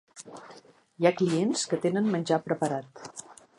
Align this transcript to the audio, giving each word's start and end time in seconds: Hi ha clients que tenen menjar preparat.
Hi 1.01 1.07
ha 1.09 1.11
clients 1.19 1.67
que 1.73 1.81
tenen 1.85 2.11
menjar 2.17 2.43
preparat. 2.49 3.07